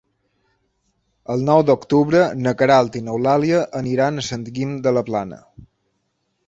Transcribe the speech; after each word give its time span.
El 1.33 1.43
nou 1.49 1.61
d'octubre 1.67 2.23
na 2.47 2.55
Queralt 2.63 2.99
i 3.01 3.03
n'Eulàlia 3.09 3.61
aniran 3.83 4.19
a 4.23 4.27
Sant 4.31 4.49
Guim 4.59 4.77
de 4.89 4.97
la 4.99 5.07
Plana. 5.13 5.43